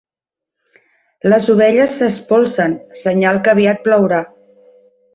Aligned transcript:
Les 1.33 1.51
ovelles 1.55 1.95
s'espolsen: 2.01 2.75
senyal 3.05 3.41
que 3.45 3.57
aviat 3.57 3.89
plourà. 3.89 4.27